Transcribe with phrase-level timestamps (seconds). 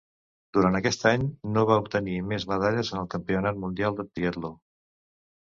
[0.57, 1.25] Durant aquest any,
[1.57, 4.53] no va obtenir més medalles en el Campionat Mundial de Triatló.